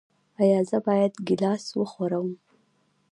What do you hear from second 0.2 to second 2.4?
ایا زه باید ګیلاس وخورم؟